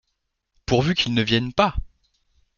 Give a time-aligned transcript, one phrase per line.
[0.65, 1.75] Pourvu qu’ils ne viennent pas!